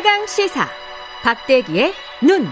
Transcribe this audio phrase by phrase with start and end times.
[0.00, 0.66] 최강 시사
[1.22, 2.46] 박대기의 눈.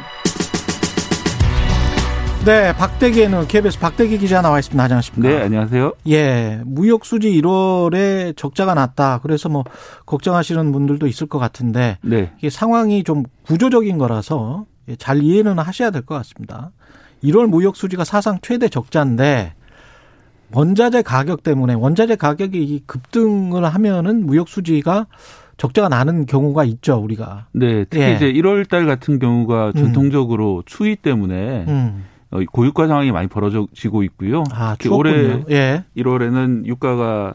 [2.45, 4.85] 네, 박대기에는 KBS 박대기 기자 나와 있습니다.
[4.85, 5.35] 안녕하십니까?
[5.35, 5.95] 네, 안녕하세요.
[6.09, 9.21] 예, 무역 수지 1월에 적자가 났다.
[9.23, 9.65] 그래서 뭐
[10.05, 12.35] 걱정하시는 분들도 있을 것 같은데 네.
[12.37, 14.67] 이게 상황이 좀 구조적인 거라서
[14.99, 16.71] 잘 이해는 하셔야 될 것 같습니다.
[17.25, 19.55] 1월 무역 수지가 사상 최대 적자인데
[20.53, 25.07] 원자재 가격 때문에 원자재 가격이 급등을 하면은 무역 수지가
[25.59, 27.47] 적자가 나는 경우가 있죠, 우리가.
[27.53, 28.13] 네, 특히 예.
[28.15, 32.05] 이제 1월 달 같은 경우가 전통적으로 추위 때문에 음.
[32.31, 34.45] 어, 고유가 상황이 많이 벌어지고 있고요.
[34.53, 35.43] 아, 올해.
[35.51, 35.85] 예.
[35.97, 37.35] 1월에는 유가가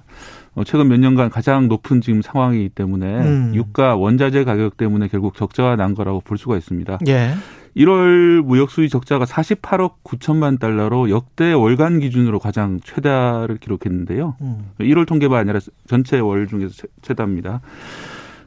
[0.56, 3.52] 어, 최근 몇 년간 가장 높은 지금 상황이기 때문에 음.
[3.56, 7.00] 유가 원자재 가격 때문에 결국 적자가 난 거라고 볼 수가 있습니다.
[7.08, 7.34] 예.
[7.76, 14.36] 1월 무역 수지 적자가 48억 9천만 달러로 역대 월간 기준으로 가장 최다를 기록했는데요.
[14.42, 14.58] 음.
[14.80, 17.62] 1월 통계가 아니라 전체 월 중에서 최- 최다입니다.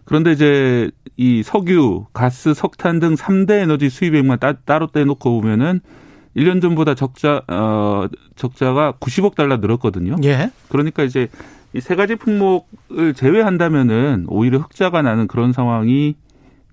[0.06, 5.80] 그런데 이제 이 석유, 가스, 석탄 등 3대 에너지 수입액만 따, 따로 떼놓고 보면은
[6.36, 10.16] 1년 전보다 적자 어 적자가 90억 달러 늘었거든요.
[10.24, 10.50] 예.
[10.68, 11.28] 그러니까 이제
[11.74, 16.14] 이 세 가지 품목을 제외한다면은 오히려 흑자가 나는 그런 상황이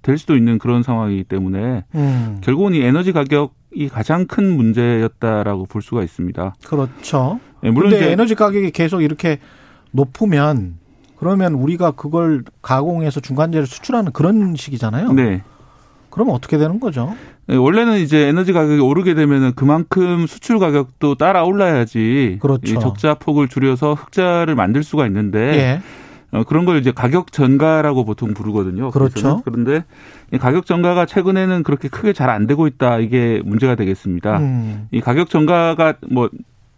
[0.01, 2.37] 될 수도 있는 그런 상황이기 때문에 음.
[2.41, 6.55] 결국은 이 에너지 가격이 가장 큰 문제였다라고 볼 수가 있습니다.
[6.65, 7.39] 그렇죠.
[7.63, 9.39] 예, 물론 에너지 가격이 계속 이렇게
[9.91, 10.77] 높으면
[11.23, 15.13] 그러면 우리가 그걸 가공해서 중간재를 수출하는 그런 식이잖아요.
[15.13, 15.41] 네.
[16.09, 17.15] 그러면 어떻게 되는 거죠?
[17.49, 22.73] 예, 원래는 이제 에너지 가격이 오르게 되면은 그만큼 수출 가격도 따라 올라야지 그렇죠.
[22.73, 26.37] 이 적자 폭을 줄여서 흑자를 만들 수가 있는데 예.
[26.37, 28.91] 어, 그런 걸 이제 가격 전가라고 보통 부르거든요.
[28.91, 29.41] 그렇죠.
[29.45, 29.85] 그런데
[30.33, 32.99] 이 가격 전가가 최근에는 그렇게 크게 잘 안 되고 있다.
[32.99, 34.39] 이게 문제가 되겠습니다.
[34.39, 34.87] 음.
[34.91, 36.29] 이 가격 전가가 뭐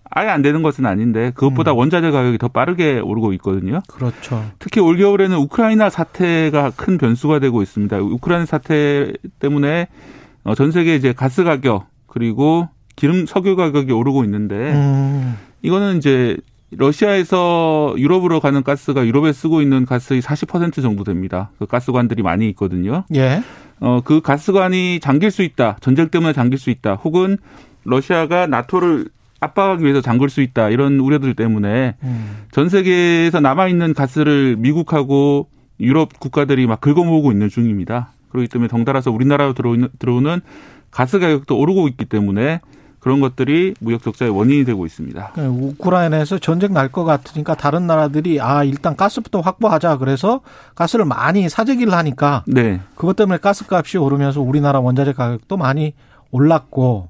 [0.09, 1.77] 아예 안 되는 것은 아닌데 그것보다 음.
[1.77, 3.81] 원자재 가격이 더 빠르게 오르고 있거든요.
[3.87, 4.45] 그렇죠.
[4.59, 7.97] 특히 올 겨울에는 우크라이나 사태가 큰 변수가 되고 있습니다.
[7.97, 9.87] 우크라이나 사태 때문에
[10.43, 15.37] 어, 전 세계 이제 가스 가격 그리고 기름 석유 가격이 오르고 있는데 음.
[15.63, 16.37] 이거는 이제
[16.71, 21.51] 러시아에서 유럽으로 가는 가스가 유럽에 쓰고 있는 가스의 40% 정도 됩니다.
[21.59, 23.05] 그 가스관들이 많이 있거든요.
[23.13, 23.41] 예.
[23.79, 25.77] 어, 그 가스관이 잠길 수 있다.
[25.81, 26.95] 전쟁 때문에 잠길 수 있다.
[26.95, 27.37] 혹은
[27.83, 29.09] 러시아가 나토를
[29.45, 30.69] 압박하기 위해서 잠글 수 있다.
[30.69, 32.37] 이런 우려들 때문에 음.
[32.51, 35.47] 전 세계에서 남아 있는 가스를 미국하고
[35.79, 38.09] 유럽 국가들이 막 긁어모으고 있는 중입니다.
[38.29, 40.41] 그렇기 때문에 덩달아서 우리나라로 들어오는, 들어오는
[40.91, 42.59] 가스 가격도 오르고 있기 때문에
[42.99, 45.31] 그런 것들이 무역 적자의 원인이 되고 있습니다.
[45.35, 50.41] 그 우크라이나에서 전쟁 날 것 같으니까 다른 나라들이 아 일단 가스부터 확보하자 그래서
[50.73, 52.79] 가스를 많이 사재기를 하니까 네.
[52.95, 55.93] 그것 때문에 가스값이 오르면서 우리나라 원자재 가격도 많이
[56.31, 57.09] 올랐고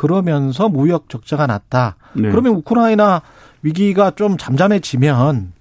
[0.00, 1.96] 그러면서 무역 적자가 났다.
[2.14, 2.30] 네.
[2.30, 3.20] 그러면 우크라이나
[3.60, 5.52] 위기가 좀 잠잠해지면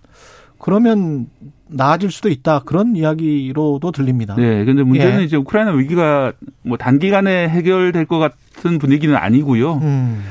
[0.58, 1.28] 그러면
[1.68, 2.60] 나아질 수도 있다.
[2.60, 4.36] 그런 이야기로도 들립니다.
[4.38, 4.64] 네.
[4.64, 5.24] 근데 문제는 예.
[5.26, 9.74] 이제 우크라이나 위기가 뭐 단기간에 해결될 것 같은 분위기는 아니고요.
[9.74, 10.24] 음.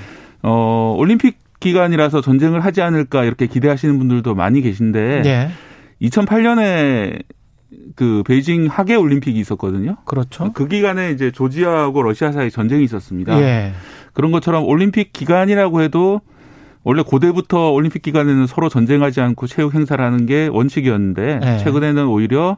[0.43, 5.51] 어, 올림픽 기간이라서 전쟁을 하지 않을까 이렇게 기대하시는 분들도 많이 계신데 예.
[6.01, 7.25] 2008년에
[7.97, 9.97] 그 베이징 하계 올림픽이 있었거든요.
[10.05, 10.53] 그렇죠.
[10.53, 13.41] 그 기간에 이제 조지아하고 러시아 사이 전쟁이 있었습니다.
[13.41, 13.73] 예.
[14.15, 16.21] 그런 것처럼 올림픽 기간이라고 해도
[16.83, 21.59] 원래 고대부터 올림픽 기간에는 서로 전쟁하지 않고 체육 행사를 하는 게 원칙이었는데 네.
[21.59, 22.57] 최근에는 오히려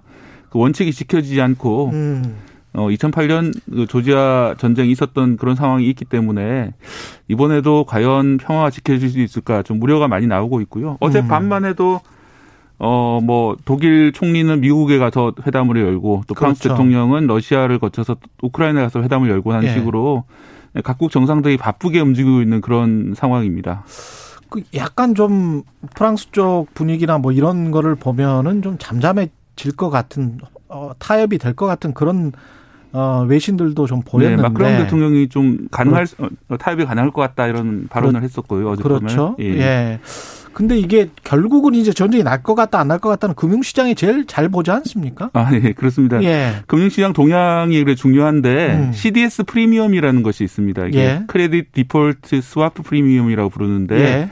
[0.51, 2.37] 그 원칙이 지켜지지 않고 음.
[2.73, 6.73] 어 2008년 그 조지아 전쟁이 있었던 그런 상황이 있기 때문에
[7.27, 10.97] 이번에도 과연 평화가 지켜질 수 있을까 좀 우려가 많이 나오고 있고요.
[11.01, 11.29] 어제 음.
[11.29, 12.01] 밤만 해도
[12.83, 16.75] 어 뭐 독일 총리는 미국에 가서 회담을 열고 또 프랑스 그렇죠.
[16.75, 19.73] 대통령은 러시아를 거쳐서 우크라이나에 가서 회담을 열고 하는 예.
[19.75, 20.25] 식으로
[20.83, 23.85] 각국 정상들이 바쁘게 움직이고 있는 그런 상황입니다.
[24.49, 25.63] 그 약간 좀
[25.95, 30.39] 프랑스 쪽 분위기나 뭐 이런 거를 보면은 좀 잠잠해질 것 같은
[30.69, 32.33] 어, 타협이 될 것 같은 그런
[32.93, 36.17] 어, 외신들도 좀 보였는데 네, 마크롱 대통령이 좀 가능할 수-
[36.49, 38.71] 어, 타협이 가능할 것 같다 이런 발언을 했었고요.
[38.71, 39.37] 어제 그렇죠.
[39.37, 39.49] 밤에.
[39.59, 40.01] 예.
[40.53, 44.49] 근데 이게 결국은 이제 전쟁이 날 것 같다 안 날 것 같다는 금융시장이 제일 잘
[44.49, 45.31] 보지 않습니까?
[45.33, 46.23] 아, 예, 그렇습니다.
[46.23, 46.55] 예.
[46.67, 48.93] 금융시장 동향이 그래 중요한데 음.
[48.93, 50.87] CDS 프리미엄이라는 것이 있습니다.
[50.87, 51.23] 이게 예.
[51.27, 54.31] credit default swap 프리미엄이라고 부르는데 예.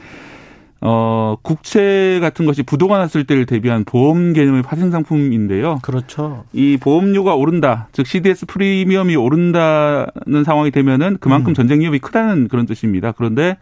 [0.81, 5.79] 어 국채 같은 것이 부도가 났을 때를 대비한 보험 개념의 파생 상품인데요.
[5.81, 6.45] 그렇죠.
[6.53, 11.53] 이 보험료가 오른다, 즉 CDS 프리미엄이 오른다는 상황이 되면은 그만큼 음.
[11.53, 13.11] 전쟁 위협이 크다는 그런 뜻입니다.
[13.11, 13.57] 그런데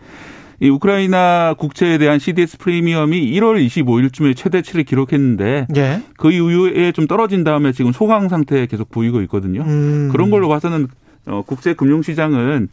[0.59, 6.01] 이 우크라이나 국채에 대한 CDS 프리미엄이 1월 25일쯤에 최대치를 기록했는데 예.
[6.17, 9.61] 그 이후에 좀 떨어진 다음에 지금 소강 상태에 계속 보이고 있거든요.
[9.61, 10.09] 음.
[10.11, 10.87] 그런 걸로 봐서는
[11.27, 12.69] 어, 국제 금융 시장은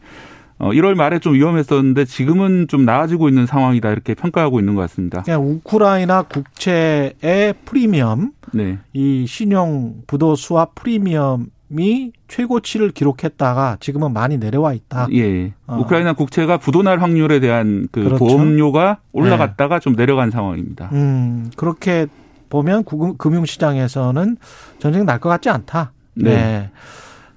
[0.57, 5.21] 어, 1월 말에 좀 위험했었는데 지금은 좀 나아지고 있는 상황이다 이렇게 평가하고 있는 것 같습니다.
[5.23, 8.79] 그냥 우크라이나 국채의 프리미엄 네.
[8.93, 11.45] 이 신용 부도 수합 프리미엄이
[12.27, 15.07] 최고치를 기록했다가 지금은 많이 내려와 있다.
[15.13, 15.53] 예.
[15.67, 15.77] 어.
[15.79, 18.17] 우크라이나 국채가 부도날 확률에 대한 그 그렇죠.
[18.23, 20.89] 보험료가 올라갔다가 좀 내려간 상황입니다.
[20.93, 22.07] 음, 그렇게
[22.49, 24.37] 보면 구- 금융 시장에서는
[24.79, 25.91] 전쟁 날 것 같지 않다.
[26.15, 26.69] 네.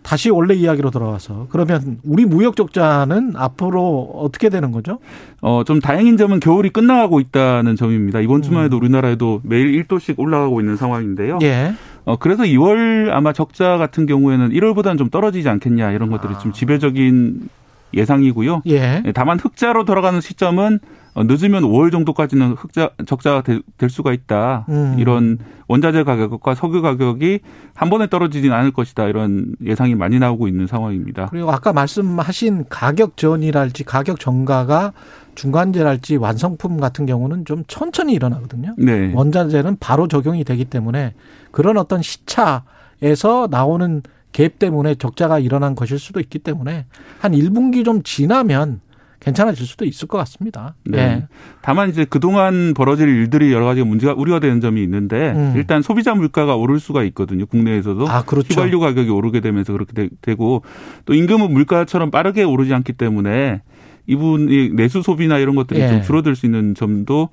[0.02, 5.00] 다시 원래 이야기로 돌아와서 그러면 우리 무역 적자는 앞으로 어떻게 되는 거죠?
[5.42, 8.20] 어, 좀 다행인 점은 겨울이 끝나가고 있다는 점입니다.
[8.20, 8.82] 이번 주말에도 음.
[8.82, 11.38] 우리나라에도 매일 1도씩 올라가고 있는 상황인데요.
[11.42, 11.74] 예.
[12.08, 16.38] 어, 그래서 2월 아마 적자 같은 경우에는 1월보다는 좀 떨어지지 않겠냐 이런 것들이 아.
[16.38, 17.50] 좀 지배적인
[17.92, 18.62] 예상이고요.
[18.66, 19.02] 예.
[19.04, 20.78] 예, 다만 흑자로 돌아가는 시점은
[21.12, 24.64] 어, 늦으면 5월 정도까지는 흑자 적자가 될, 될 수가 있다.
[24.70, 24.96] 음.
[24.98, 27.40] 이런 원자재 가격과 석유 가격이
[27.74, 29.06] 한 번에 떨어지진 않을 것이다.
[29.06, 31.26] 이런 예상이 많이 나오고 있는 상황입니다.
[31.26, 34.92] 그리고 아까 말씀하신 가격 전이랄지 가격 전가가
[35.38, 38.74] 중간재랄지 완성품 같은 경우는 좀 천천히 일어나거든요.
[38.76, 39.12] 네.
[39.14, 41.14] 원자재는 바로 적용이 되기 때문에
[41.52, 44.02] 그런 어떤 시차에서 나오는
[44.32, 46.86] 갭 때문에 적자가 일어난 것일 수도 있기 때문에
[47.20, 48.80] 한 1분기 좀 지나면
[49.20, 50.74] 괜찮아질 수도 있을 것 같습니다.
[50.84, 50.98] 네.
[50.98, 51.26] 예.
[51.62, 55.52] 다만 이제 그동안 벌어질 일들이 여러 가지 문제가 우려가 되는 점이 있는데 음.
[55.54, 57.46] 일단 소비자 물가가 오를 수가 있거든요.
[57.46, 58.08] 국내에서도.
[58.08, 58.48] 아, 그렇죠.
[58.48, 63.62] 휘발유 가격이 오르게 되면서 그렇게 되, 고또 임금은 물가처럼 빠르게 오르지 않기 때문에
[64.08, 65.88] 이분이 내수 소비나 이런 것들이 예.
[65.88, 67.28] 좀 줄어들 수 있는 점도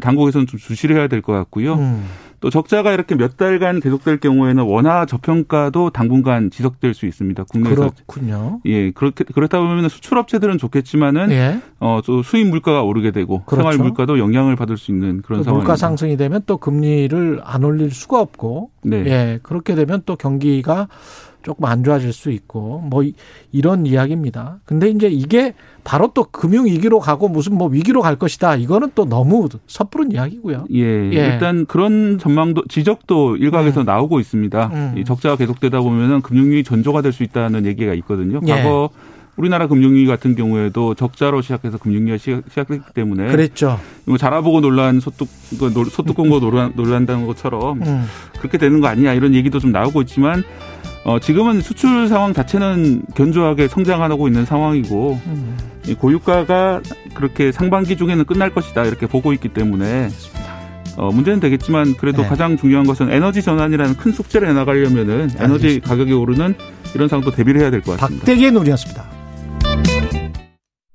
[0.00, 1.74] 당국에서는 좀 주시를 해야 될 것 같고요.
[1.74, 2.04] 음.
[2.40, 7.44] 또 적자가 이렇게 몇 달간 계속될 경우에는 원화 저평가도 당분간 지속될 수 있습니다.
[7.44, 8.60] 국내에서 그렇군요.
[8.66, 11.60] 예 그렇게 그렇다 보면 수출 업체들은 좋겠지만은 예.
[11.78, 13.70] 어또 수입 물가가 오르게 되고 그렇죠.
[13.70, 15.52] 생활 물가도 영향을 받을 수 있는 그런 또 상황입니다.
[15.52, 19.04] 물가 상승이 되면 또 금리를 안 올릴 수가 없고 네.
[19.06, 20.88] 예, 그렇게 되면 또 경기가
[21.46, 23.14] 조금 안 좋아질 수 있고 뭐 이-
[23.52, 24.58] 이런 이야기입니다.
[24.64, 25.54] 근데 이제 이게
[25.84, 28.56] 바로 또 금융 위기로 가고 무슨 뭐 위기로 갈 것이다.
[28.56, 30.64] 이거는 또 너무 섣부른 이야기고요.
[30.74, 31.14] 예, 예.
[31.14, 34.70] 일단 그런 전망도 지적도 일각에서 나오고 있습니다.
[34.74, 34.94] 음.
[34.98, 38.40] 이 적자가 계속되다 보면은 금융위 전조가 될 수 있다는 얘기가 있거든요.
[38.48, 38.50] 예.
[38.50, 38.90] 과거
[39.36, 43.78] 우리나라 금융위 같은 경우에도 적자로 시작해서 금융위가 시- 시작됐기 때문에 그랬죠.
[44.04, 45.28] 뭐 자라보고 논란 소뚝
[45.60, 48.04] 그 노- 소뚝 공고 논란 논란다는 것처럼 음.
[48.40, 50.42] 그렇게 되는 거 아니냐 이런 얘기도 좀 나오고 있지만
[51.06, 55.56] 어 지금은 수출 상황 자체는 견조하게 성장하고 있는 상황이고 음.
[55.86, 56.80] 이 고유가가
[57.14, 60.08] 그렇게 상반기 중에는 끝날 것이다 이렇게 보고 있기 때문에
[60.96, 62.28] 어, 문제는 되겠지만 그래도 네.
[62.28, 65.78] 가장 중요한 것은 에너지 전환이라는 큰 숙제를 해나가려면은 에너지.
[65.78, 66.54] 가격이 오르는
[66.94, 68.24] 이런 상황도 대비를 해야 될 것 같습니다.
[68.24, 69.15] 박대기의 논이었습니다.